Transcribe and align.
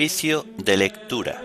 De 0.00 0.78
lectura. 0.78 1.42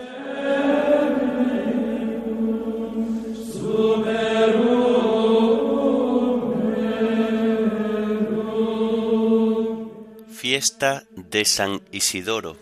Fiesta 10.30 11.04
de 11.10 11.44
San 11.44 11.82
Isidoro, 11.92 12.56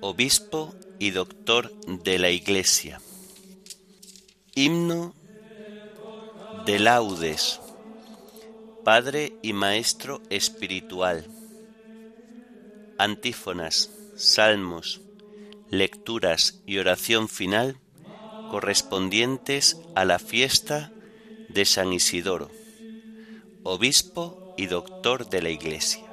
obispo 0.00 0.74
y 0.98 1.10
doctor 1.10 1.70
de 1.86 2.18
la 2.18 2.30
Iglesia. 2.30 2.98
Himno 4.54 5.12
de 6.64 6.78
laudes, 6.78 7.60
Padre 8.82 9.34
y 9.42 9.52
Maestro 9.52 10.22
espiritual. 10.30 11.26
Antífonas, 12.96 13.90
salmos, 14.14 15.00
lecturas 15.70 16.62
y 16.66 16.78
oración 16.78 17.28
final 17.28 17.78
correspondientes 18.50 19.80
a 19.94 20.04
la 20.04 20.18
fiesta 20.18 20.92
de 21.48 21.64
San 21.64 21.92
Isidoro, 21.92 22.50
obispo 23.62 24.54
y 24.56 24.66
doctor 24.66 25.28
de 25.28 25.42
la 25.42 25.48
Iglesia. 25.48 26.04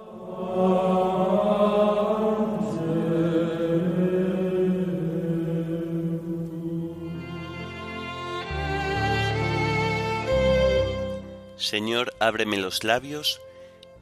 Señor, 11.58 12.14
ábreme 12.20 12.58
los 12.58 12.84
labios, 12.84 13.42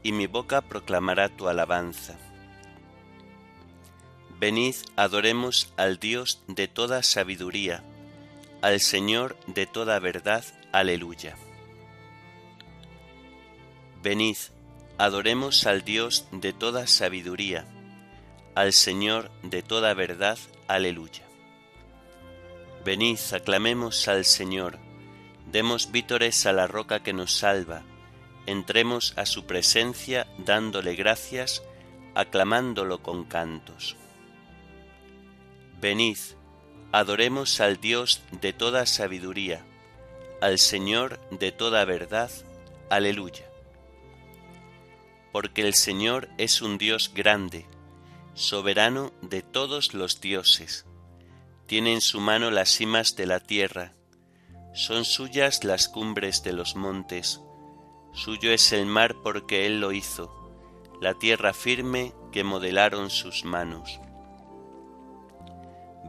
y 0.03 0.11
mi 0.11 0.27
boca 0.27 0.61
proclamará 0.61 1.27
tu 1.27 1.50
alabanza. 1.50 2.17
Venid, 4.39 4.75
adoremos 4.95 5.73
al 5.77 5.97
Dios 5.97 6.43
de 6.47 6.67
toda 6.67 7.02
sabiduría, 7.02 7.83
al 8.61 8.79
Señor 8.79 9.35
de 9.47 9.66
toda 9.66 9.97
verdad. 9.97 10.45
Aleluya. 10.71 11.35
Venid, 14.03 14.38
adoremos 14.99 15.66
al 15.66 15.83
Dios 15.83 16.27
de 16.31 16.53
toda 16.53 16.85
sabiduría, 16.85 17.66
al 18.53 18.73
Señor 18.73 19.31
de 19.41 19.63
toda 19.63 19.95
verdad. 19.95 20.38
Aleluya. 20.67 21.23
Venid, 22.85 23.17
aclamemos 23.33 24.07
al 24.07 24.23
Señor, 24.23 24.77
demos 25.51 25.91
vítores 25.91 26.45
a 26.45 26.53
la 26.53 26.67
roca 26.67 27.01
que 27.01 27.11
nos 27.11 27.33
salva, 27.33 27.81
entremos 28.45 29.13
a 29.17 29.25
su 29.25 29.47
presencia 29.47 30.27
dándole 30.38 30.94
gracias, 30.94 31.63
aclamándolo 32.13 33.01
con 33.01 33.23
cantos. 33.23 33.97
Venid, 35.80 36.17
adoremos 36.92 37.59
al 37.61 37.80
Dios 37.80 38.22
de 38.42 38.52
toda 38.52 38.88
sabiduría, 38.88 39.64
al 40.42 40.58
Señor 40.58 41.19
de 41.30 41.52
toda 41.52 41.86
verdad. 41.86 42.31
Aleluya. 42.89 43.45
Porque 45.31 45.61
el 45.61 45.75
Señor 45.75 46.30
es 46.39 46.64
un 46.64 46.80
Dios 46.80 47.11
grande, 47.14 47.66
soberano 48.34 49.14
de 49.22 49.44
todos 49.44 49.94
los 49.94 50.19
dioses. 50.19 50.86
Tiene 51.68 51.94
en 51.94 52.01
su 52.01 52.22
mano 52.22 52.50
las 52.50 52.69
cimas 52.69 53.16
de 53.16 53.28
la 53.28 53.40
tierra, 53.40 53.94
son 54.74 55.06
suyas 55.06 55.63
las 55.63 55.88
cumbres 55.88 56.44
de 56.44 56.53
los 56.53 56.75
montes, 56.75 57.41
suyo 58.13 58.51
es 58.51 58.72
el 58.74 58.85
mar 58.85 59.16
porque 59.24 59.66
Él 59.66 59.80
lo 59.80 59.91
hizo, 59.91 60.31
la 61.01 61.13
tierra 61.16 61.53
firme 61.53 62.13
que 62.31 62.44
modelaron 62.44 63.09
sus 63.09 63.44
manos. 63.44 64.00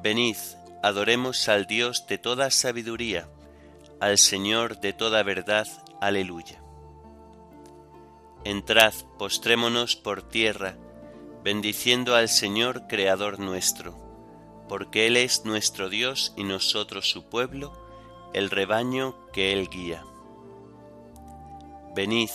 Venid, 0.00 0.36
adoremos 0.80 1.48
al 1.48 1.66
Dios 1.66 2.06
de 2.06 2.18
toda 2.18 2.52
sabiduría, 2.52 3.28
al 4.00 4.16
Señor 4.16 4.78
de 4.78 4.92
toda 4.92 5.24
verdad. 5.24 5.66
Aleluya. 6.00 6.62
Entrad, 8.44 8.94
postrémonos 9.18 9.96
por 9.96 10.22
tierra, 10.22 10.76
bendiciendo 11.42 12.14
al 12.14 12.28
Señor 12.28 12.86
Creador 12.86 13.40
nuestro, 13.40 13.96
porque 14.68 15.08
Él 15.08 15.16
es 15.16 15.44
nuestro 15.44 15.88
Dios 15.88 16.32
y 16.36 16.44
nosotros 16.44 17.10
su 17.10 17.24
pueblo, 17.24 17.72
el 18.34 18.50
rebaño 18.50 19.16
que 19.32 19.52
Él 19.52 19.68
guía. 19.68 20.04
Venid, 21.96 22.30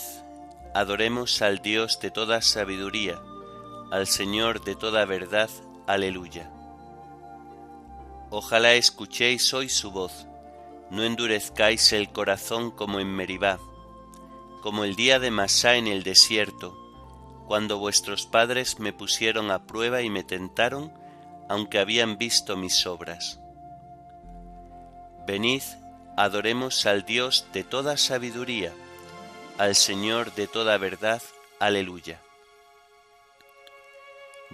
adoremos 0.74 1.40
al 1.40 1.62
Dios 1.62 1.98
de 2.00 2.10
toda 2.10 2.42
sabiduría, 2.42 3.22
al 3.90 4.06
Señor 4.06 4.62
de 4.64 4.76
toda 4.76 5.06
verdad. 5.06 5.48
Aleluya. 5.86 6.53
Ojalá 8.36 8.74
escuchéis 8.74 9.54
hoy 9.54 9.68
su 9.68 9.92
voz, 9.92 10.26
no 10.90 11.04
endurezcáis 11.04 11.92
el 11.92 12.10
corazón 12.10 12.72
como 12.72 12.98
en 12.98 13.06
Meribá, 13.14 13.60
como 14.60 14.82
el 14.82 14.96
día 14.96 15.20
de 15.20 15.30
Masá 15.30 15.76
en 15.76 15.86
el 15.86 16.02
desierto, 16.02 16.76
cuando 17.46 17.78
vuestros 17.78 18.26
padres 18.26 18.80
me 18.80 18.92
pusieron 18.92 19.52
a 19.52 19.66
prueba 19.66 20.02
y 20.02 20.10
me 20.10 20.24
tentaron, 20.24 20.92
aunque 21.48 21.78
habían 21.78 22.18
visto 22.18 22.56
mis 22.56 22.88
obras. 22.88 23.38
Venid, 25.28 25.62
adoremos 26.16 26.86
al 26.86 27.04
Dios 27.04 27.46
de 27.52 27.62
toda 27.62 27.96
sabiduría, 27.96 28.72
al 29.58 29.76
Señor 29.76 30.34
de 30.34 30.48
toda 30.48 30.76
verdad. 30.76 31.22
Aleluya. 31.60 32.20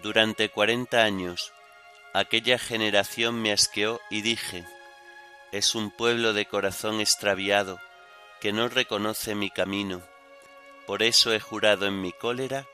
Durante 0.02 0.50
cuarenta 0.50 1.02
años, 1.02 1.54
Aquella 2.12 2.58
generación 2.58 3.40
me 3.40 3.52
asqueó 3.52 4.00
y 4.10 4.22
dije, 4.22 4.64
es 5.52 5.76
un 5.76 5.90
pueblo 5.90 6.32
de 6.32 6.46
corazón 6.46 7.00
extraviado, 7.00 7.78
que 8.40 8.52
no 8.52 8.68
reconoce 8.68 9.34
mi 9.34 9.50
camino. 9.50 10.02
Por 10.86 11.04
eso 11.04 11.32
he 11.32 11.38
jurado 11.38 11.86
en 11.86 12.00
mi 12.00 12.12
cólera 12.12 12.66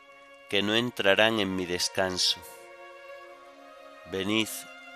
que 0.49 0.63
no 0.63 0.75
entrarán 0.75 1.39
en 1.39 1.55
mi 1.55 1.67
descanso. 1.67 2.41
Venid, 4.11 4.49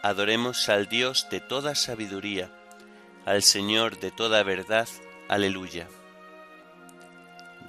adoremos 0.03 0.69
al 0.71 0.89
Dios 0.89 1.29
de 1.31 1.41
toda 1.41 1.75
sabiduría, 1.75 2.51
al 3.27 3.43
Señor 3.43 3.99
de 3.99 4.11
toda 4.11 4.43
verdad. 4.43 4.89
Aleluya. 5.29 5.87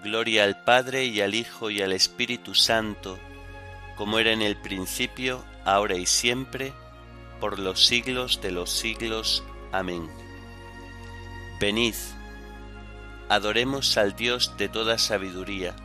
Gloria 0.03 0.45
al 0.45 0.63
Padre 0.63 1.05
y 1.05 1.21
al 1.21 1.35
Hijo 1.35 1.69
y 1.69 1.81
al 1.81 1.91
Espíritu 1.91 2.55
Santo, 2.55 3.19
como 3.97 4.19
era 4.19 4.31
en 4.31 4.41
el 4.41 4.55
principio, 4.55 5.43
ahora 5.65 5.95
y 5.95 6.05
siempre, 6.05 6.73
por 7.39 7.59
los 7.59 7.85
siglos 7.85 8.41
de 8.41 8.51
los 8.51 8.69
siglos. 8.69 9.43
Amén. 9.71 10.09
Venid, 11.59 11.95
adoremos 13.29 13.97
al 13.97 14.15
Dios 14.15 14.57
de 14.57 14.69
toda 14.69 14.97
sabiduría, 14.97 15.75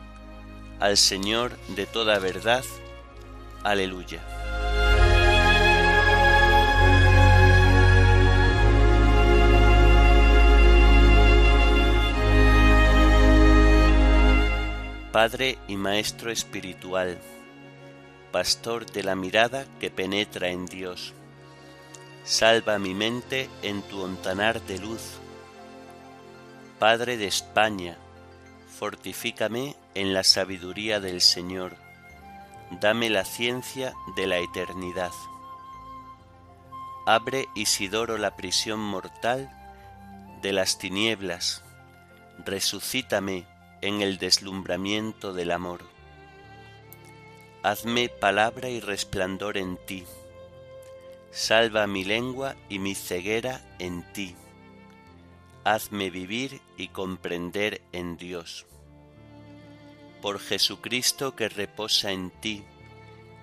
al 0.79 0.97
Señor 0.97 1.57
de 1.69 1.85
toda 1.85 2.19
verdad. 2.19 2.63
Aleluya. 3.63 4.21
Padre 15.11 15.57
y 15.67 15.77
Maestro 15.77 16.29
Espiritual, 16.31 17.17
pastor 18.31 18.85
de 18.85 19.03
la 19.03 19.15
mirada 19.15 19.65
que 19.79 19.89
penetra 19.89 20.49
en 20.49 20.65
Dios. 20.65 21.13
Salva 22.23 22.77
mi 22.77 22.93
mente 22.93 23.49
en 23.61 23.81
tu 23.81 24.01
ontanar 24.01 24.61
de 24.61 24.79
luz. 24.79 25.19
Padre 26.79 27.17
de 27.17 27.27
España, 27.27 27.97
fortifícame 28.77 29.75
en 29.95 30.13
la 30.13 30.23
sabiduría 30.23 30.99
del 30.99 31.21
Señor. 31.21 31.75
Dame 32.81 33.09
la 33.09 33.23
ciencia 33.23 33.93
de 34.15 34.27
la 34.27 34.37
eternidad. 34.37 35.11
Abre 37.05 37.47
Isidoro 37.55 38.17
la 38.17 38.35
prisión 38.35 38.79
mortal 38.79 39.49
de 40.41 40.51
las 40.51 40.77
tinieblas. 40.77 41.63
Resucítame 42.45 43.47
en 43.81 44.01
el 44.01 44.17
deslumbramiento 44.17 45.33
del 45.33 45.51
amor 45.51 45.96
hazme 47.69 48.07
palabra 48.07 48.69
y 48.69 48.79
resplandor 48.79 49.57
en 49.57 49.75
ti. 49.75 50.05
Salva 51.31 51.85
mi 51.85 52.05
lengua 52.05 52.55
y 52.69 52.79
mi 52.79 52.95
ceguera 52.95 53.59
en 53.77 54.03
ti. 54.13 54.35
Hazme 55.65 56.09
vivir 56.09 56.61
y 56.77 56.87
comprender 56.87 57.81
en 57.91 58.15
Dios. 58.15 58.65
Por 60.21 60.39
Jesucristo 60.39 61.35
que 61.35 61.49
reposa 61.49 62.11
en 62.11 62.29
ti, 62.39 62.63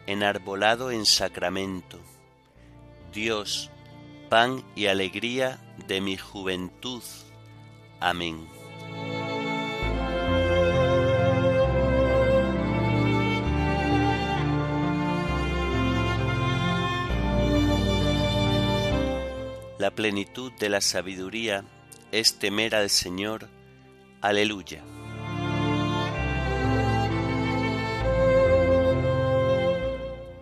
enarbolado 0.06 0.90
en 0.90 1.04
sacramento. 1.04 2.00
Dios, 3.12 3.70
pan 4.30 4.64
y 4.74 4.86
alegría 4.86 5.60
de 5.86 6.00
mi 6.00 6.16
juventud. 6.16 7.02
Amén. 8.00 8.48
Plenitud 19.94 20.52
de 20.58 20.68
la 20.68 20.80
sabiduría 20.80 21.64
es 22.10 22.40
temer 22.40 22.74
al 22.74 22.90
Señor. 22.90 23.48
Aleluya. 24.20 24.82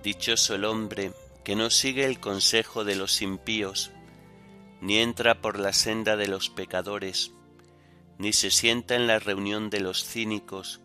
Dichoso 0.02 0.54
el 0.54 0.64
hombre 0.64 1.12
que 1.44 1.54
no 1.54 1.68
sigue 1.68 2.06
el 2.06 2.18
consejo 2.18 2.84
de 2.84 2.96
los 2.96 3.20
impíos, 3.20 3.90
ni 4.80 4.98
entra 4.98 5.42
por 5.42 5.58
la 5.58 5.74
senda 5.74 6.16
de 6.16 6.28
los 6.28 6.48
pecadores, 6.48 7.32
ni 8.16 8.32
se 8.32 8.50
sienta 8.50 8.94
en 8.94 9.06
la 9.06 9.18
reunión 9.18 9.68
de 9.68 9.80
los 9.80 10.02
cínicos, 10.02 10.80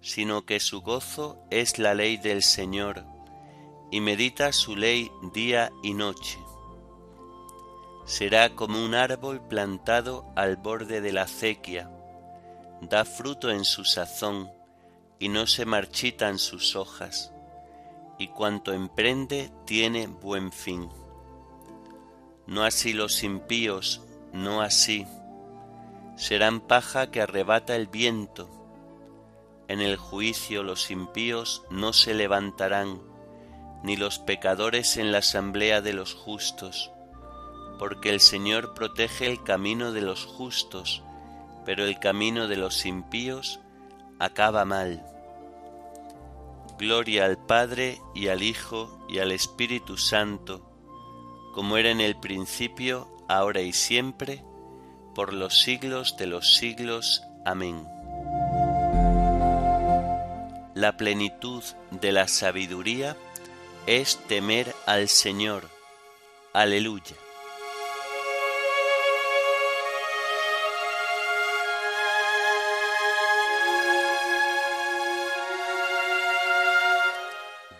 sino 0.00 0.46
que 0.46 0.60
su 0.60 0.82
gozo 0.82 1.44
es 1.50 1.80
la 1.80 1.94
ley 1.94 2.16
del 2.16 2.44
Señor, 2.44 3.04
y 3.90 4.00
medita 4.00 4.52
su 4.52 4.76
ley 4.76 5.10
día 5.32 5.72
y 5.82 5.94
noche. 5.94 6.38
Será 8.04 8.54
como 8.54 8.84
un 8.84 8.94
árbol 8.94 9.40
plantado 9.40 10.26
al 10.36 10.56
borde 10.56 11.00
de 11.00 11.12
la 11.12 11.22
acequia, 11.22 11.90
da 12.80 13.04
fruto 13.04 13.50
en 13.50 13.64
su 13.64 13.84
sazón, 13.84 14.50
y 15.18 15.28
no 15.28 15.46
se 15.46 15.64
marchitan 15.64 16.38
sus 16.38 16.76
hojas 16.76 17.34
y 18.18 18.28
cuanto 18.28 18.72
emprende 18.72 19.50
tiene 19.64 20.06
buen 20.06 20.52
fin. 20.52 20.88
No 22.46 22.64
así 22.64 22.92
los 22.92 23.22
impíos, 23.22 24.02
no 24.32 24.60
así. 24.60 25.06
Serán 26.16 26.60
paja 26.60 27.10
que 27.10 27.20
arrebata 27.20 27.74
el 27.74 27.88
viento. 27.88 28.48
En 29.66 29.80
el 29.80 29.96
juicio 29.96 30.62
los 30.62 30.90
impíos 30.90 31.64
no 31.70 31.92
se 31.92 32.14
levantarán, 32.14 33.00
ni 33.82 33.96
los 33.96 34.18
pecadores 34.18 34.96
en 34.96 35.10
la 35.10 35.18
asamblea 35.18 35.80
de 35.80 35.94
los 35.94 36.14
justos, 36.14 36.90
porque 37.78 38.10
el 38.10 38.20
Señor 38.20 38.74
protege 38.74 39.26
el 39.26 39.42
camino 39.42 39.92
de 39.92 40.00
los 40.00 40.24
justos, 40.24 41.02
pero 41.64 41.84
el 41.84 41.98
camino 41.98 42.48
de 42.48 42.56
los 42.56 42.86
impíos 42.86 43.60
acaba 44.18 44.64
mal. 44.64 45.04
Gloria 46.78 47.24
al 47.24 47.38
Padre 47.38 48.00
y 48.14 48.28
al 48.28 48.42
Hijo 48.42 48.98
y 49.08 49.18
al 49.18 49.32
Espíritu 49.32 49.96
Santo, 49.96 50.70
como 51.52 51.76
era 51.76 51.90
en 51.90 52.00
el 52.00 52.16
principio, 52.16 53.08
ahora 53.28 53.60
y 53.60 53.72
siempre, 53.72 54.44
por 55.14 55.32
los 55.32 55.60
siglos 55.62 56.16
de 56.16 56.26
los 56.26 56.54
siglos. 56.56 57.22
Amén. 57.44 57.86
La 60.74 60.96
plenitud 60.96 61.62
de 61.92 62.10
la 62.10 62.26
sabiduría 62.26 63.16
es 63.86 64.18
temer 64.26 64.74
al 64.86 65.08
Señor. 65.08 65.68
Aleluya. 66.52 67.14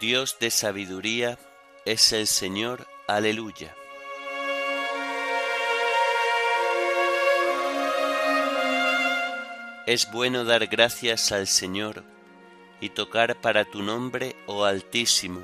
Dios 0.07 0.37
de 0.39 0.51
sabiduría 0.51 1.39
es 1.87 2.13
el 2.13 2.27
Señor, 2.27 2.87
aleluya. 3.09 3.75
Es 9.87 10.13
bueno 10.13 10.45
dar 10.45 10.67
gracias 10.67 11.33
al 11.33 11.47
Señor 11.47 12.05
y 12.83 12.91
tocar 12.91 13.41
para 13.41 13.65
tu 13.65 13.83
nombre, 13.83 14.37
oh 14.47 14.65
Altísimo, 14.65 15.41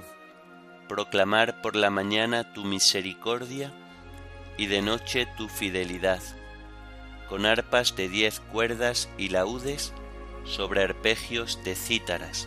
proclamar 0.90 1.62
por 1.62 1.74
la 1.74 1.88
mañana 1.88 2.52
tu 2.52 2.66
misericordia 2.66 3.72
y 4.58 4.66
de 4.66 4.82
noche 4.82 5.26
tu 5.38 5.48
fidelidad, 5.48 6.20
con 7.30 7.46
arpas 7.46 7.96
de 7.96 8.10
diez 8.10 8.40
cuerdas 8.40 9.08
y 9.16 9.30
laúdes 9.30 9.94
sobre 10.44 10.82
arpegios 10.82 11.64
de 11.64 11.74
cítaras 11.74 12.46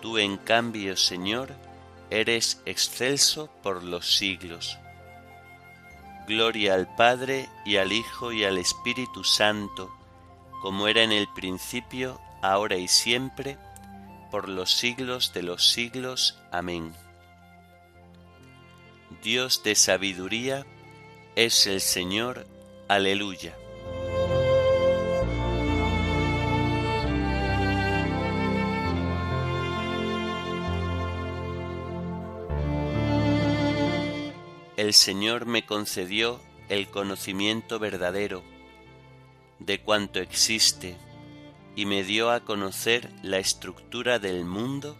Tú 0.00 0.18
en 0.18 0.36
cambio, 0.36 0.96
Señor, 0.96 1.54
eres 2.10 2.62
excelso 2.66 3.50
por 3.62 3.82
los 3.82 4.16
siglos. 4.16 4.78
Gloria 6.26 6.74
al 6.74 6.94
Padre 6.94 7.48
y 7.64 7.76
al 7.76 7.92
Hijo 7.92 8.32
y 8.32 8.44
al 8.44 8.58
Espíritu 8.58 9.24
Santo, 9.24 9.90
como 10.62 10.88
era 10.88 11.02
en 11.02 11.12
el 11.12 11.26
principio, 11.34 12.20
ahora 12.42 12.76
y 12.76 12.86
siempre, 12.86 13.58
por 14.30 14.48
los 14.48 14.70
siglos 14.70 15.32
de 15.32 15.42
los 15.42 15.70
siglos. 15.70 16.38
Amén. 16.52 16.94
Dios 19.22 19.62
de 19.62 19.74
sabiduría 19.74 20.66
es 21.34 21.66
el 21.66 21.80
Señor. 21.80 22.46
Aleluya. 22.88 23.56
El 34.78 34.94
Señor 34.94 35.46
me 35.46 35.66
concedió 35.66 36.40
el 36.68 36.86
conocimiento 36.86 37.80
verdadero 37.80 38.44
de 39.58 39.80
cuanto 39.80 40.20
existe 40.20 40.96
y 41.74 41.84
me 41.84 42.04
dio 42.04 42.30
a 42.30 42.44
conocer 42.44 43.10
la 43.24 43.38
estructura 43.38 44.20
del 44.20 44.44
mundo 44.44 44.96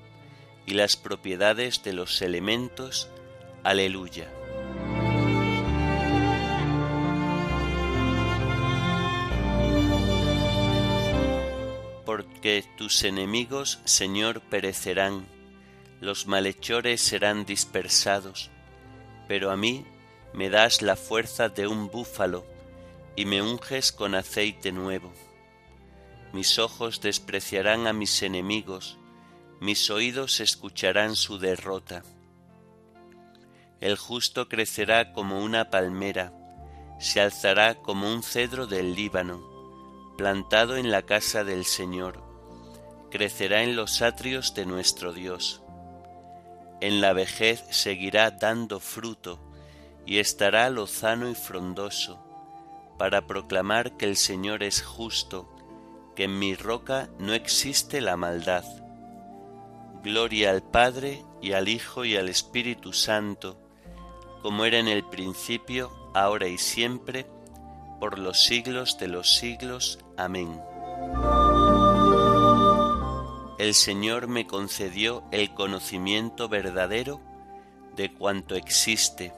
y 0.66 0.75
las 0.75 0.97
propiedades 0.97 1.85
de 1.85 1.92
los 1.92 2.23
elementos. 2.23 3.08
Aleluya. 3.62 4.28
Porque 12.04 12.64
tus 12.76 13.04
enemigos, 13.04 13.78
Señor, 13.85 14.40
perecerán, 14.40 15.25
los 16.00 16.26
malhechores 16.26 17.00
serán 17.00 17.47
dispersados 17.47 18.50
pero 19.28 19.50
a 19.50 19.56
mí 19.56 19.85
me 20.32 20.50
das 20.50 20.82
la 20.82 20.97
fuerza 20.97 21.50
de 21.50 21.68
un 21.68 21.90
búfalo 21.90 22.44
y 23.14 23.26
me 23.26 23.42
unges 23.42 23.92
con 23.92 24.14
aceite 24.14 24.73
nuevo. 24.73 25.12
Mis 26.32 26.58
ojos 26.58 27.00
despreciarán 27.00 27.87
a 27.87 27.92
mis 27.92 28.23
enemigos, 28.23 28.99
mis 29.61 29.90
oídos 29.90 30.40
escucharán 30.40 31.14
su 31.14 31.38
derrota. 31.38 32.02
El 33.80 33.97
justo 33.97 34.49
crecerá 34.49 35.12
como 35.12 35.42
una 35.42 35.70
palmera, 35.70 36.32
se 36.99 37.20
alzará 37.20 37.76
como 37.76 38.12
un 38.12 38.23
cedro 38.23 38.66
del 38.66 38.94
Líbano, 38.94 39.42
plantado 40.16 40.76
en 40.76 40.90
la 40.90 41.02
casa 41.02 41.44
del 41.44 41.64
Señor, 41.64 42.23
crecerá 43.11 43.62
en 43.62 43.76
los 43.76 44.02
atrios 44.02 44.54
de 44.54 44.66
nuestro 44.66 45.12
Dios 45.12 45.62
en 46.80 47.00
la 47.00 47.12
vejez 47.12 47.64
seguirá 47.70 48.30
dando 48.30 48.80
fruto 48.80 49.40
y 50.06 50.18
estará 50.18 50.70
lozano 50.70 51.28
y 51.28 51.35
frondoso, 51.35 52.18
para 52.99 53.26
proclamar 53.26 53.97
que 53.97 54.06
el 54.06 54.16
Señor 54.16 54.62
es 54.62 54.82
justo, 54.82 55.49
que 56.16 56.25
en 56.25 56.38
mi 56.38 56.54
roca 56.54 57.08
no 57.18 57.35
existe 57.35 58.00
la 58.00 58.16
maldad. 58.16 58.64
Gloria 60.02 60.50
al 60.50 60.62
Padre 60.62 61.25
y 61.42 61.52
al 61.52 61.68
Hijo 61.68 62.04
y 62.04 62.16
al 62.16 62.28
Espíritu 62.28 62.92
Santo, 62.92 63.61
como 64.42 64.64
era 64.64 64.78
en 64.78 64.88
el 64.88 65.04
principio, 65.04 65.90
ahora 66.14 66.49
y 66.49 66.58
siempre, 66.58 67.26
por 68.00 68.18
los 68.18 68.44
siglos 68.44 68.99
de 68.99 69.08
los 69.08 69.37
siglos. 69.37 69.99
Amén 70.16 70.61
el 73.59 73.75
Señor 73.75 74.29
me 74.29 74.47
concedió 74.47 75.25
el 75.33 75.53
conocimiento 75.53 76.49
verdadero 76.49 77.21
de 77.97 78.12
cuanto 78.15 78.55
existe 78.55 79.35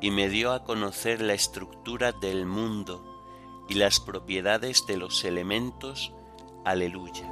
y 0.00 0.10
me 0.12 0.28
dio 0.28 0.52
a 0.52 0.64
conocer 0.64 1.20
la 1.20 1.34
estructura 1.34 2.12
del 2.12 2.46
mundo 2.46 3.04
y 3.68 3.74
las 3.74 4.00
propiedades 4.00 4.86
de 4.86 4.96
los 4.96 5.24
elementos. 5.24 6.12
Aleluya. 6.64 7.28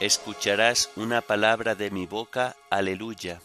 escucharás 0.00 0.90
una 0.96 1.20
palabra 1.20 1.74
de 1.74 1.90
mi 1.90 2.06
boca, 2.06 2.56
aleluya, 2.70 3.40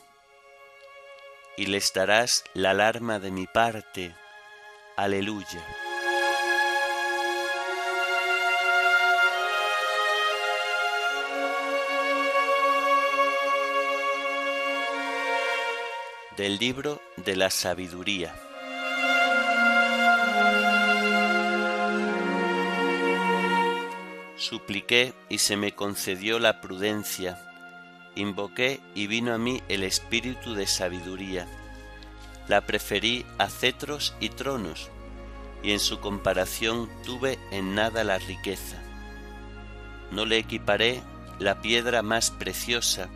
y 1.57 1.67
les 1.67 1.93
darás 1.93 2.43
la 2.53 2.71
alarma 2.71 3.19
de 3.19 3.31
mi 3.31 3.47
parte, 3.47 4.13
aleluya. 4.95 5.63
Del 16.37 16.57
libro 16.57 17.01
de 17.15 17.35
la 17.37 17.49
sabiduría. 17.49 18.35
Supliqué 24.35 25.13
y 25.29 25.37
se 25.37 25.55
me 25.55 25.73
concedió 25.73 26.39
la 26.39 26.59
prudencia. 26.59 27.54
Invoqué 28.15 28.79
y 28.93 29.07
vino 29.07 29.33
a 29.33 29.37
mí 29.37 29.61
el 29.67 29.83
espíritu 29.83 30.53
de 30.53 30.67
sabiduría. 30.67 31.47
La 32.47 32.65
preferí 32.65 33.25
a 33.37 33.49
cetros 33.49 34.15
y 34.19 34.29
tronos, 34.29 34.89
y 35.63 35.71
en 35.71 35.79
su 35.79 35.99
comparación 35.99 36.89
tuve 37.03 37.39
en 37.51 37.75
nada 37.75 38.03
la 38.03 38.17
riqueza. 38.17 38.77
No 40.11 40.25
le 40.25 40.37
equiparé 40.37 41.01
la 41.39 41.61
piedra 41.61 42.01
más 42.01 42.31
preciosa, 42.31 43.09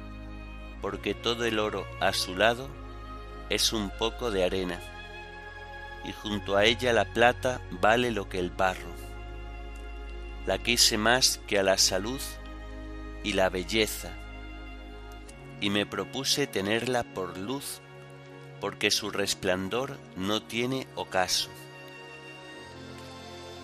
porque 0.82 1.13
todo 1.13 1.46
el 1.46 1.60
oro 1.60 1.86
a 2.01 2.12
su 2.13 2.36
lado 2.36 2.68
es 3.50 3.72
un 3.72 3.89
poco 3.91 4.32
de 4.32 4.44
arena, 4.44 4.79
y 6.03 6.12
junto 6.12 6.58
a 6.58 6.65
ella 6.65 6.91
la 6.91 7.06
plata 7.06 7.62
vale 7.82 8.12
lo 8.12 8.27
que 8.27 8.39
el 8.39 8.50
barro 8.50 9.00
la 10.50 10.58
quise 10.58 10.98
más 10.98 11.39
que 11.46 11.60
a 11.60 11.63
la 11.63 11.77
salud 11.77 12.20
y 13.24 13.34
la 13.34 13.50
belleza, 13.50 14.10
y 15.62 15.70
me 15.70 15.86
propuse 15.86 16.48
tenerla 16.48 17.04
por 17.04 17.38
luz, 17.38 17.82
porque 18.62 18.92
su 18.92 19.12
resplandor 19.12 19.98
no 20.16 20.42
tiene 20.42 20.88
ocaso. 20.96 21.50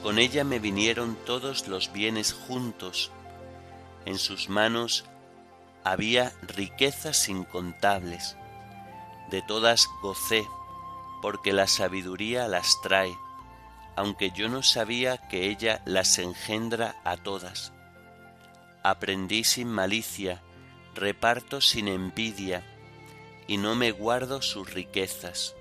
Con 0.03 0.19
ella 0.19 0.43
me 0.43 0.59
vinieron 0.59 1.15
todos 1.25 1.67
los 1.67 1.91
bienes 1.91 2.33
juntos, 2.33 3.11
en 4.05 4.17
sus 4.17 4.49
manos 4.49 5.05
había 5.83 6.33
riquezas 6.41 7.27
incontables, 7.29 8.37
de 9.31 9.41
todas 9.41 9.87
gocé, 10.01 10.45
porque 11.21 11.53
la 11.53 11.67
sabiduría 11.67 12.47
las 12.47 12.81
trae 12.81 13.15
aunque 13.95 14.31
yo 14.31 14.49
no 14.49 14.61
sabía 14.61 15.17
que 15.17 15.49
ella 15.49 15.81
las 15.85 16.19
engendra 16.19 16.95
a 17.03 17.17
todas. 17.17 17.71
Aprendí 18.83 19.43
sin 19.43 19.69
malicia, 19.69 20.41
reparto 20.95 21.61
sin 21.61 21.87
envidia, 21.87 22.63
y 23.47 23.57
no 23.57 23.75
me 23.75 23.91
guardo 23.91 24.41
sus 24.41 24.73
riquezas, 24.73 25.55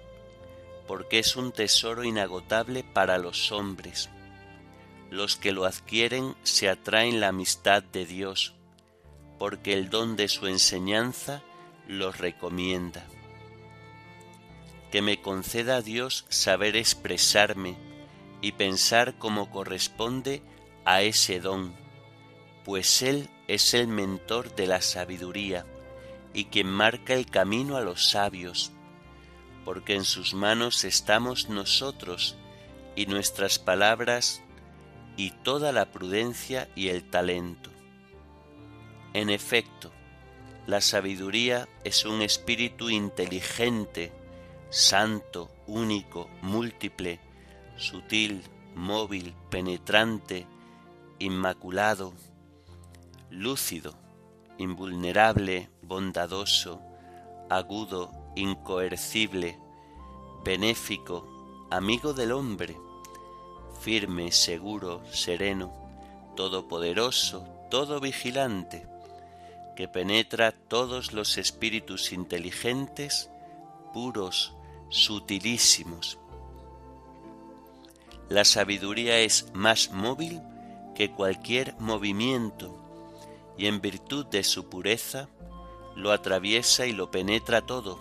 porque 0.86 1.18
es 1.18 1.36
un 1.36 1.52
tesoro 1.52 2.04
inagotable 2.04 2.84
para 2.84 3.18
los 3.18 3.52
hombres. 3.52 4.08
Los 5.10 5.36
que 5.36 5.52
lo 5.52 5.64
adquieren 5.64 6.34
se 6.42 6.68
atraen 6.68 7.20
la 7.20 7.28
amistad 7.28 7.82
de 7.82 8.06
Dios, 8.06 8.54
porque 9.38 9.74
el 9.74 9.90
don 9.90 10.16
de 10.16 10.28
su 10.28 10.46
enseñanza 10.46 11.42
los 11.86 12.18
recomienda. 12.18 13.04
Que 14.90 15.02
me 15.02 15.20
conceda 15.20 15.82
Dios 15.82 16.24
saber 16.28 16.76
expresarme, 16.76 17.76
y 18.40 18.52
pensar 18.52 19.18
como 19.18 19.50
corresponde 19.50 20.42
a 20.84 21.02
ese 21.02 21.40
don, 21.40 21.74
pues 22.64 23.02
Él 23.02 23.28
es 23.46 23.74
el 23.74 23.88
mentor 23.88 24.54
de 24.54 24.66
la 24.66 24.80
sabiduría 24.80 25.66
y 26.32 26.46
quien 26.46 26.68
marca 26.68 27.14
el 27.14 27.26
camino 27.26 27.76
a 27.76 27.82
los 27.82 28.08
sabios, 28.08 28.72
porque 29.64 29.94
en 29.94 30.04
sus 30.04 30.34
manos 30.34 30.84
estamos 30.84 31.48
nosotros 31.48 32.36
y 32.96 33.06
nuestras 33.06 33.58
palabras 33.58 34.42
y 35.16 35.30
toda 35.30 35.72
la 35.72 35.92
prudencia 35.92 36.68
y 36.74 36.88
el 36.88 37.08
talento. 37.08 37.70
En 39.12 39.30
efecto, 39.30 39.92
la 40.66 40.80
sabiduría 40.80 41.68
es 41.84 42.04
un 42.04 42.22
espíritu 42.22 42.90
inteligente, 42.90 44.12
santo, 44.70 45.50
único, 45.66 46.28
múltiple, 46.42 47.20
sutil, 47.76 48.42
móvil, 48.74 49.34
penetrante, 49.50 50.46
inmaculado, 51.18 52.12
lúcido, 53.34 53.94
invulnerable, 54.58 55.68
bondadoso, 55.82 56.80
agudo, 57.50 58.10
incoercible, 58.36 59.58
benéfico, 60.44 61.26
amigo 61.70 62.12
del 62.12 62.32
hombre, 62.32 62.76
firme, 63.80 64.30
seguro, 64.30 65.02
sereno, 65.10 65.72
todopoderoso, 66.36 67.44
todo 67.70 68.00
vigilante, 68.00 68.86
que 69.76 69.88
penetra 69.88 70.52
todos 70.52 71.12
los 71.12 71.36
espíritus 71.36 72.12
inteligentes, 72.12 73.30
puros, 73.92 74.54
sutilísimos, 74.90 76.18
la 78.28 78.44
sabiduría 78.44 79.18
es 79.18 79.50
más 79.52 79.90
móvil 79.90 80.40
que 80.94 81.10
cualquier 81.10 81.74
movimiento 81.78 82.83
y 83.56 83.66
en 83.66 83.80
virtud 83.80 84.26
de 84.26 84.42
su 84.42 84.68
pureza 84.68 85.28
lo 85.94 86.12
atraviesa 86.12 86.86
y 86.86 86.92
lo 86.92 87.10
penetra 87.10 87.62
todo, 87.62 87.98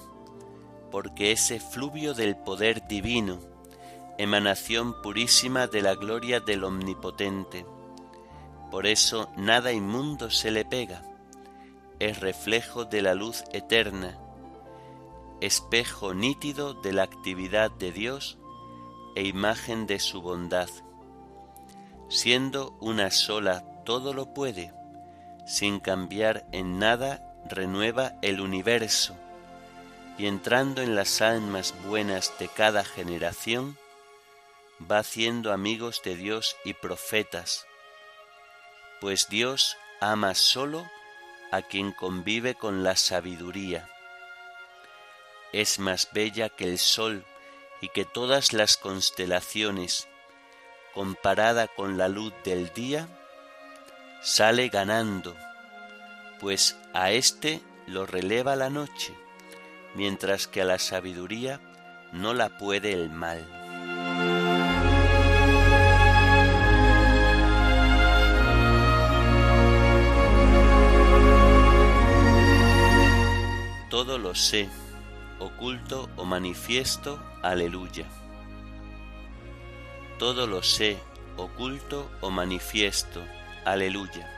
porque 0.92 1.32
es 1.32 1.52
efluvio 1.52 2.14
del 2.14 2.36
poder 2.36 2.88
divino, 2.88 3.40
emanación 4.18 5.02
purísima 5.02 5.68
de 5.68 5.82
la 5.82 5.96
gloria 5.96 6.40
del 6.40 6.64
Omnipotente. 6.64 7.66
Por 8.72 8.88
eso 8.88 9.30
nada 9.38 9.72
inmundo 9.72 10.32
se 10.32 10.50
le 10.50 10.66
pega, 10.66 11.04
es 12.00 12.20
reflejo 12.20 12.86
de 12.86 13.02
la 13.02 13.14
luz 13.14 13.44
eterna, 13.54 14.18
espejo 15.42 16.14
nítido 16.14 16.74
de 16.74 16.94
la 16.94 17.04
actividad 17.04 17.70
de 17.72 17.92
Dios 17.92 18.38
e 19.16 19.24
imagen 19.28 19.86
de 19.86 20.00
su 20.00 20.22
bondad. 20.22 20.70
Siendo 22.10 22.76
una 22.80 23.12
sola 23.12 23.84
todo 23.86 24.14
lo 24.14 24.34
puede, 24.34 24.74
sin 25.46 25.80
cambiar 25.80 26.46
en 26.52 26.80
nada 26.80 27.22
renueva 27.46 28.14
el 28.22 28.40
universo, 28.40 29.16
y 30.18 30.28
entrando 30.28 30.82
en 30.82 30.96
las 30.96 31.22
almas 31.22 31.74
buenas 31.86 32.34
de 32.40 32.48
cada 32.48 32.84
generación, 32.84 33.78
va 34.92 35.00
haciendo 35.00 35.52
amigos 35.52 36.02
de 36.04 36.16
Dios 36.16 36.56
y 36.64 36.74
profetas, 36.74 37.66
pues 39.02 39.28
Dios 39.30 39.78
ama 40.00 40.36
solo 40.36 40.90
a 41.52 41.62
quien 41.62 41.92
convive 41.92 42.56
con 42.56 42.84
la 42.84 42.96
sabiduría. 42.96 43.90
Es 45.52 45.78
más 45.78 46.10
bella 46.14 46.50
que 46.50 46.66
el 46.66 46.80
sol 46.80 47.26
y 47.82 47.90
que 47.90 48.06
todas 48.06 48.54
las 48.54 48.78
constelaciones, 48.78 50.08
comparada 50.94 51.68
con 51.68 51.98
la 51.98 52.08
luz 52.08 52.34
del 52.44 52.74
día, 52.74 53.08
sale 54.24 54.70
ganando, 54.70 55.36
pues 56.40 56.78
a 56.94 57.12
éste 57.12 57.62
lo 57.86 58.06
releva 58.06 58.56
la 58.56 58.70
noche, 58.70 59.14
mientras 59.96 60.48
que 60.48 60.62
a 60.62 60.66
la 60.66 60.80
sabiduría 60.80 61.60
no 62.14 62.34
la 62.34 62.58
puede 62.58 62.94
el 62.94 63.10
mal. 63.10 63.46
Todo 73.90 74.18
lo 74.18 74.34
sé 74.34 74.70
oculto 75.44 76.10
o 76.16 76.26
manifiesto, 76.26 77.22
aleluya. 77.42 78.06
Todo 80.18 80.48
lo 80.48 80.64
sé, 80.64 80.98
oculto 81.38 82.10
o 82.22 82.30
manifiesto, 82.30 83.22
aleluya. 83.66 84.30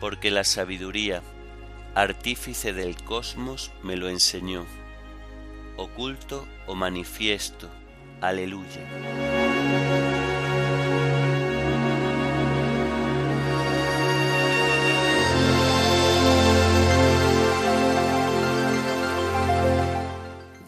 Porque 0.00 0.30
la 0.30 0.44
sabiduría, 0.44 1.22
artífice 1.94 2.72
del 2.72 2.96
cosmos, 3.02 3.70
me 3.82 3.96
lo 3.96 4.08
enseñó, 4.08 4.66
oculto 5.76 6.46
o 6.66 6.74
manifiesto, 6.74 7.68
aleluya. 8.20 8.80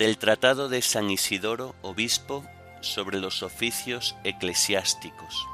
del 0.02 0.18
Tratado 0.18 0.68
de 0.68 0.82
San 0.82 1.12
Isidoro, 1.12 1.76
Obispo, 1.80 2.44
sobre 2.80 3.21
los 3.21 3.44
oficios 3.44 4.16
eclesiásticos. 4.25 5.47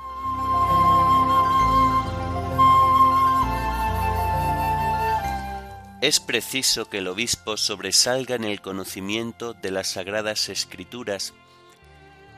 Es 6.01 6.21
preciso 6.21 6.89
que 6.89 6.99
el 6.99 7.09
obispo 7.09 7.57
sobresalga 7.57 8.37
en 8.37 8.45
el 8.45 8.61
conocimiento 8.61 9.53
de 9.53 9.73
las 9.73 9.89
sagradas 9.89 10.49
escrituras, 10.49 11.35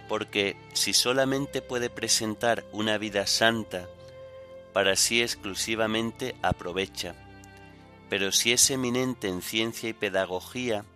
porque 0.09 0.57
si 0.73 0.95
solamente 0.95 1.61
puede 1.61 1.91
presentar 1.91 2.65
una 2.73 2.97
vida 2.97 3.27
santa, 3.27 3.87
para 4.73 4.97
sí 4.97 5.21
exclusivamente 5.21 6.37
aprovecha, 6.41 7.15
pero 8.09 8.33
si 8.33 8.53
es 8.53 8.71
eminente 8.71 9.29
en 9.29 9.43
ciencia 9.43 9.91
y 9.91 9.93
pedagogía, 9.93 10.87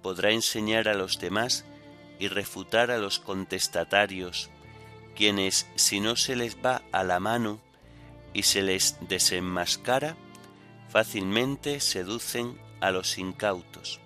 podrá 0.00 0.30
enseñar 0.30 0.88
a 0.88 0.94
los 0.94 1.18
demás 1.18 1.64
y 2.20 2.28
refutar 2.28 2.92
a 2.92 2.98
los 2.98 3.18
contestatarios, 3.18 4.50
quienes, 5.16 5.66
si 5.74 5.98
no 5.98 6.14
se 6.14 6.36
les 6.36 6.56
va 6.64 6.82
a 6.92 7.02
la 7.02 7.18
mano 7.18 7.58
y 8.32 8.44
se 8.44 8.62
les 8.62 8.96
desenmascara, 9.08 10.16
fácilmente 10.88 11.80
seducen 11.80 12.58
a 12.80 12.90
los 12.90 13.18
incautos. 13.18 14.00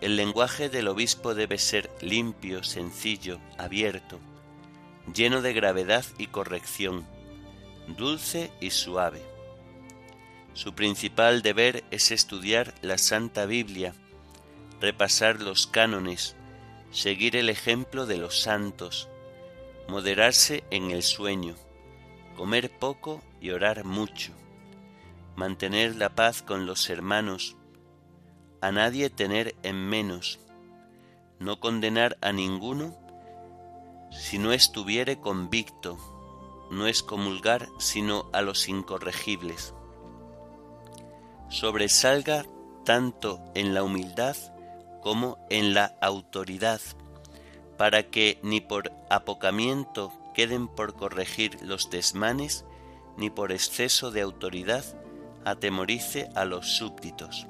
El 0.00 0.16
lenguaje 0.16 0.68
del 0.68 0.88
obispo 0.88 1.34
debe 1.34 1.58
ser 1.58 1.90
limpio, 2.00 2.62
sencillo, 2.62 3.38
abierto, 3.58 4.18
lleno 5.14 5.42
de 5.42 5.52
gravedad 5.52 6.04
y 6.18 6.26
corrección, 6.26 7.06
dulce 7.96 8.50
y 8.60 8.70
suave. 8.70 9.22
Su 10.54 10.74
principal 10.74 11.42
deber 11.42 11.84
es 11.90 12.10
estudiar 12.10 12.74
la 12.82 12.98
Santa 12.98 13.46
Biblia, 13.46 13.94
repasar 14.80 15.40
los 15.40 15.66
cánones, 15.66 16.34
seguir 16.90 17.36
el 17.36 17.50
ejemplo 17.50 18.06
de 18.06 18.16
los 18.16 18.40
santos, 18.40 19.08
moderarse 19.88 20.64
en 20.70 20.90
el 20.90 21.02
sueño, 21.02 21.56
comer 22.36 22.70
poco 22.78 23.22
y 23.40 23.50
orar 23.50 23.84
mucho 23.84 24.32
mantener 25.36 25.94
la 25.96 26.08
paz 26.14 26.42
con 26.42 26.66
los 26.66 26.88
hermanos, 26.88 27.56
a 28.62 28.72
nadie 28.72 29.10
tener 29.10 29.54
en 29.62 29.76
menos, 29.76 30.40
no 31.38 31.60
condenar 31.60 32.16
a 32.22 32.32
ninguno 32.32 32.96
si 34.10 34.38
no 34.38 34.52
estuviere 34.52 35.20
convicto, 35.20 35.98
no 36.70 36.86
es 36.86 37.02
comulgar 37.02 37.68
sino 37.78 38.30
a 38.32 38.40
los 38.40 38.68
incorregibles. 38.68 39.74
Sobresalga 41.50 42.46
tanto 42.84 43.40
en 43.54 43.74
la 43.74 43.82
humildad 43.82 44.36
como 45.02 45.38
en 45.50 45.74
la 45.74 45.96
autoridad, 46.00 46.80
para 47.76 48.04
que 48.04 48.38
ni 48.42 48.60
por 48.60 48.90
apocamiento 49.10 50.12
queden 50.34 50.66
por 50.66 50.94
corregir 50.94 51.58
los 51.62 51.90
desmanes, 51.90 52.64
ni 53.18 53.28
por 53.28 53.52
exceso 53.52 54.10
de 54.10 54.22
autoridad 54.22 54.84
atemorice 55.46 56.28
a 56.34 56.44
los 56.44 56.76
súbditos. 56.76 57.46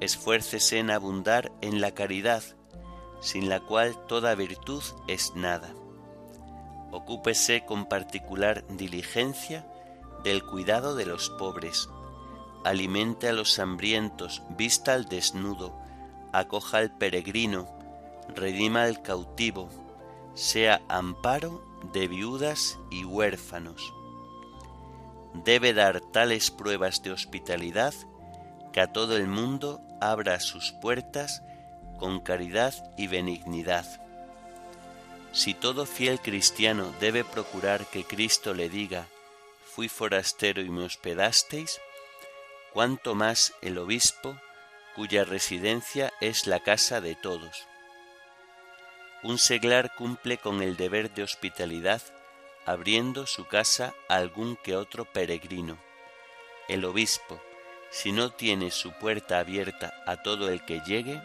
Esfuércese 0.00 0.78
en 0.78 0.90
abundar 0.90 1.52
en 1.60 1.82
la 1.82 1.92
caridad, 1.92 2.42
sin 3.20 3.50
la 3.50 3.60
cual 3.60 3.94
toda 4.06 4.34
virtud 4.34 4.82
es 5.06 5.36
nada. 5.36 5.74
Ocúpese 6.90 7.66
con 7.66 7.84
particular 7.84 8.64
diligencia 8.66 9.66
del 10.24 10.42
cuidado 10.42 10.96
de 10.96 11.04
los 11.04 11.28
pobres, 11.28 11.90
alimente 12.64 13.28
a 13.28 13.34
los 13.34 13.58
hambrientos, 13.58 14.42
vista 14.56 14.94
al 14.94 15.04
desnudo, 15.04 15.78
acoja 16.32 16.78
al 16.78 16.96
peregrino, 16.96 17.68
redima 18.34 18.84
al 18.84 19.02
cautivo, 19.02 19.68
sea 20.32 20.80
amparo 20.88 21.62
de 21.92 22.08
viudas 22.08 22.78
y 22.90 23.04
huérfanos 23.04 23.92
debe 25.34 25.72
dar 25.72 26.00
tales 26.00 26.50
pruebas 26.50 27.02
de 27.02 27.12
hospitalidad 27.12 27.94
que 28.72 28.80
a 28.80 28.92
todo 28.92 29.16
el 29.16 29.26
mundo 29.26 29.80
abra 30.00 30.40
sus 30.40 30.72
puertas 30.72 31.42
con 31.98 32.20
caridad 32.20 32.74
y 32.96 33.06
benignidad. 33.06 33.86
Si 35.32 35.54
todo 35.54 35.86
fiel 35.86 36.20
cristiano 36.20 36.92
debe 37.00 37.24
procurar 37.24 37.86
que 37.86 38.04
Cristo 38.04 38.54
le 38.54 38.68
diga, 38.68 39.06
fui 39.64 39.88
forastero 39.88 40.60
y 40.62 40.70
me 40.70 40.84
hospedasteis, 40.84 41.80
cuanto 42.72 43.14
más 43.14 43.54
el 43.62 43.78
obispo, 43.78 44.36
cuya 44.96 45.24
residencia 45.24 46.12
es 46.20 46.46
la 46.46 46.60
casa 46.60 47.00
de 47.00 47.14
todos. 47.14 47.66
Un 49.22 49.38
seglar 49.38 49.94
cumple 49.94 50.38
con 50.38 50.62
el 50.62 50.76
deber 50.76 51.12
de 51.12 51.22
hospitalidad 51.22 52.02
abriendo 52.66 53.26
su 53.26 53.46
casa 53.46 53.94
a 54.08 54.16
algún 54.16 54.56
que 54.56 54.76
otro 54.76 55.04
peregrino. 55.04 55.78
El 56.68 56.84
obispo, 56.84 57.40
si 57.90 58.12
no 58.12 58.30
tiene 58.30 58.70
su 58.70 58.92
puerta 58.92 59.38
abierta 59.38 59.94
a 60.06 60.22
todo 60.22 60.48
el 60.48 60.64
que 60.64 60.80
llegue, 60.86 61.20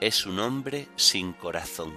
es 0.00 0.26
un 0.26 0.38
hombre 0.38 0.88
sin 0.96 1.32
corazón. 1.32 1.94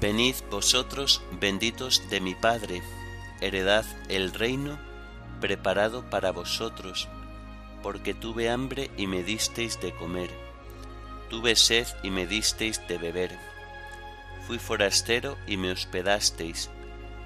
Venid 0.00 0.34
vosotros 0.50 1.22
benditos 1.40 2.10
de 2.10 2.20
mi 2.20 2.34
Padre, 2.34 2.82
heredad 3.40 3.86
el 4.10 4.34
reino 4.34 4.93
preparado 5.40 6.08
para 6.10 6.32
vosotros, 6.32 7.08
porque 7.82 8.14
tuve 8.14 8.50
hambre 8.50 8.90
y 8.96 9.06
me 9.06 9.22
disteis 9.22 9.80
de 9.80 9.94
comer, 9.94 10.30
tuve 11.28 11.56
sed 11.56 11.86
y 12.02 12.10
me 12.10 12.26
disteis 12.26 12.80
de 12.88 12.98
beber, 12.98 13.38
fui 14.46 14.58
forastero 14.58 15.36
y 15.46 15.56
me 15.56 15.70
hospedasteis, 15.70 16.70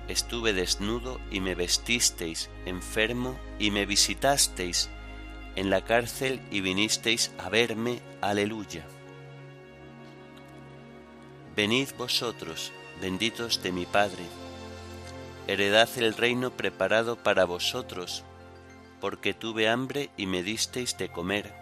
estuve 0.09 0.53
desnudo 0.53 1.21
y 1.31 1.41
me 1.41 1.55
vestisteis, 1.55 2.51
enfermo 2.65 3.39
y 3.59 3.71
me 3.71 3.87
visitasteis, 3.87 4.89
en 5.57 5.71
la 5.71 5.85
cárcel 5.85 6.41
y 6.51 6.61
vinisteis 6.61 7.33
a 7.39 7.49
verme, 7.49 8.01
aleluya. 8.21 8.87
Venid 11.57 11.89
vosotros, 11.99 12.73
benditos 13.01 13.63
de 13.63 13.73
mi 13.73 13.85
Padre, 13.85 14.23
heredad 15.49 15.89
el 15.97 16.15
reino 16.15 16.51
preparado 16.51 17.17
para 17.17 17.45
vosotros, 17.47 18.23
porque 19.01 19.35
tuve 19.35 19.69
hambre 19.69 20.11
y 20.17 20.27
me 20.27 20.43
disteis 20.43 20.97
de 20.99 21.09
comer, 21.09 21.53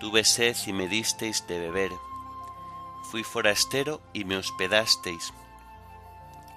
tuve 0.00 0.24
sed 0.24 0.56
y 0.66 0.72
me 0.72 0.88
disteis 0.88 1.46
de 1.46 1.60
beber, 1.60 1.92
fui 3.10 3.22
forastero 3.22 4.02
y 4.12 4.24
me 4.24 4.36
hospedasteis, 4.36 5.32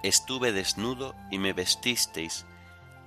estuve 0.03 0.51
desnudo 0.51 1.15
y 1.29 1.37
me 1.37 1.53
vestisteis, 1.53 2.45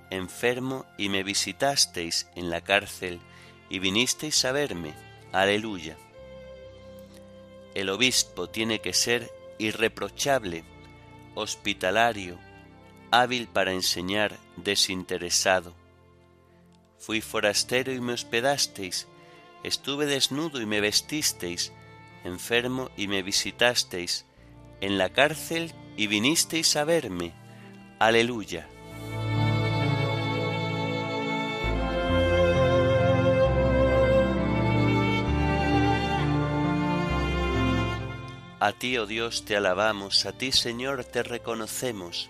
enfermo 0.09 0.85
y 0.97 1.09
me 1.09 1.23
visitasteis 1.23 2.27
en 2.35 2.49
la 2.49 2.61
cárcel 2.61 3.19
y 3.69 3.79
vinisteis 3.79 4.45
a 4.45 4.51
verme. 4.51 4.93
Aleluya. 5.33 5.97
El 7.73 7.89
obispo 7.89 8.49
tiene 8.49 8.79
que 8.79 8.93
ser 8.93 9.29
irreprochable, 9.57 10.63
hospitalario, 11.33 12.39
hábil 13.21 13.47
para 13.47 13.71
enseñar, 13.71 14.37
desinteresado. 14.57 15.73
Fui 16.99 17.21
forastero 17.21 17.93
y 17.93 18.01
me 18.01 18.13
hospedasteis, 18.13 19.07
estuve 19.63 20.05
desnudo 20.05 20.59
y 20.59 20.65
me 20.65 20.81
vestisteis, 20.81 21.71
enfermo 22.25 22.89
y 22.97 23.07
me 23.07 23.23
visitasteis, 23.23 24.25
en 24.81 24.97
la 24.97 25.09
cárcel 25.09 25.73
y 25.95 26.07
vinisteis 26.07 26.75
a 26.75 26.83
verme. 26.83 27.31
Aleluya. 27.99 28.67
A 38.59 38.73
ti, 38.73 38.97
oh 38.97 39.05
Dios, 39.05 39.45
te 39.45 39.55
alabamos, 39.55 40.25
a 40.25 40.33
ti, 40.33 40.51
Señor, 40.51 41.05
te 41.05 41.23
reconocemos 41.23 42.29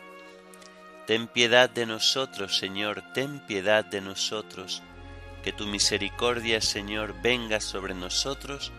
Ten 1.07 1.27
piedad 1.27 1.69
de 1.69 1.85
nosotros, 1.85 2.57
Señor, 2.57 3.03
ten 3.13 3.39
piedad 3.39 3.83
de 3.83 4.01
nosotros. 4.01 4.83
Que 5.43 5.51
tu 5.51 5.65
misericordia, 5.65 6.61
Señor, 6.61 7.15
venga 7.21 7.59
sobre 7.59 7.95
nosotros 7.95 8.71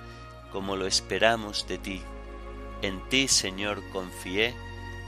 como 0.52 0.76
lo 0.76 0.86
esperamos 0.86 1.66
de 1.66 1.78
ti. 1.78 2.02
En 2.82 3.08
ti, 3.08 3.26
Señor, 3.26 3.82
confié, 3.90 4.54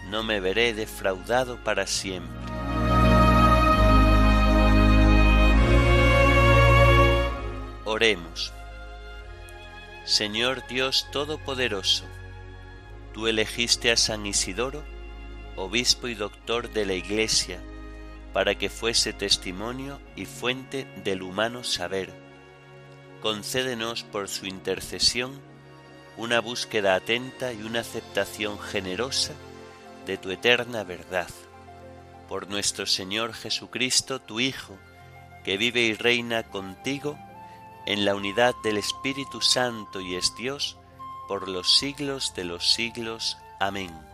no 0.09 0.22
me 0.22 0.40
veré 0.40 0.74
defraudado 0.74 1.62
para 1.62 1.87
siempre. 1.87 2.35
Oremos. 7.85 8.53
Señor 10.05 10.66
Dios 10.66 11.07
Todopoderoso, 11.12 12.05
tú 13.12 13.27
elegiste 13.27 13.90
a 13.90 13.96
San 13.96 14.27
Isidoro, 14.27 14.83
obispo 15.57 16.09
y 16.09 16.14
doctor 16.14 16.71
de 16.71 16.87
la 16.87 16.95
Iglesia, 16.95 17.61
para 18.33 18.57
que 18.57 18.69
fuese 18.69 19.12
testimonio 19.12 20.01
y 20.17 20.27
fuente 20.27 20.87
del 21.05 21.23
humano 21.23 21.64
saber 21.64 22.25
concédenos 23.25 24.03
por 24.03 24.29
su 24.29 24.45
intercesión 24.45 25.40
una 26.19 26.43
búsqueda 26.43 26.95
atenta 26.95 27.55
y 27.55 27.62
una 27.62 27.81
aceptación 27.81 28.61
generosa 28.61 29.33
de 30.05 30.19
tu 30.19 30.31
eterna 30.31 30.85
verdad. 30.85 31.31
Por 32.29 32.51
nuestro 32.51 32.85
Señor 32.85 33.33
Jesucristo, 33.33 34.21
tu 34.21 34.40
Hijo, 34.40 34.77
que 35.43 35.57
vive 35.57 35.81
y 35.81 35.95
reina 35.95 36.43
contigo 36.43 37.19
en 37.87 38.05
la 38.05 38.14
unidad 38.14 38.55
del 38.62 38.77
Espíritu 38.77 39.40
Santo 39.40 40.03
y 40.03 40.17
es 40.17 40.37
Dios 40.37 40.77
por 41.27 41.49
los 41.49 41.79
siglos 41.79 42.35
de 42.35 42.45
los 42.45 42.75
siglos. 42.75 43.38
Amén. 43.59 44.13